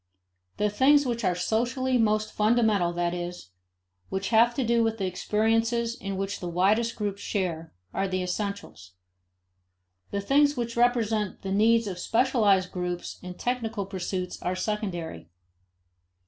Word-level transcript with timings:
The 0.57 0.71
things 0.71 1.05
which 1.05 1.23
are 1.23 1.35
socially 1.35 1.99
most 1.99 2.33
fundamental, 2.33 2.91
that 2.93 3.13
is, 3.13 3.51
which 4.09 4.29
have 4.29 4.55
to 4.55 4.63
do 4.63 4.81
with 4.83 4.97
the 4.97 5.05
experiences 5.05 5.93
in 5.93 6.17
which 6.17 6.39
the 6.39 6.49
widest 6.49 6.95
groups 6.95 7.21
share, 7.21 7.71
are 7.93 8.07
the 8.07 8.23
essentials. 8.23 8.93
The 10.09 10.19
things 10.19 10.57
which 10.57 10.75
represent 10.75 11.43
the 11.43 11.51
needs 11.51 11.85
of 11.85 11.99
specialized 11.99 12.71
groups 12.71 13.19
and 13.21 13.37
technical 13.37 13.85
pursuits 13.85 14.41
are 14.41 14.55
secondary. 14.55 15.29